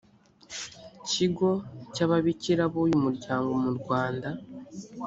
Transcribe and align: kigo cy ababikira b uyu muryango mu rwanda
kigo 1.09 1.51
cy 1.93 2.01
ababikira 2.05 2.63
b 2.71 2.75
uyu 2.83 2.95
muryango 3.05 3.51
mu 3.63 3.71
rwanda 3.79 4.29